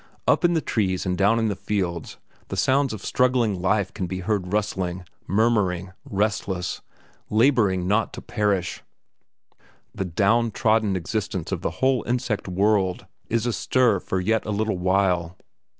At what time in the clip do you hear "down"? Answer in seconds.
1.15-1.37, 10.05-10.49